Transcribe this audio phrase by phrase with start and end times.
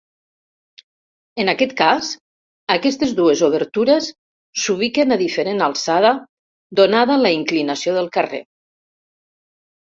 [1.43, 2.09] En aquest cas,
[2.77, 4.09] aquestes dues obertures
[4.63, 6.17] s'ubiquen a diferent alçada
[6.83, 8.45] donada la inclinació del carrer.